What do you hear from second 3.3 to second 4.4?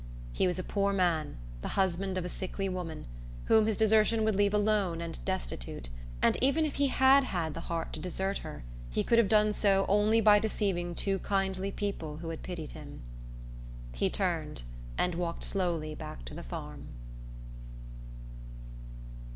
whom his desertion would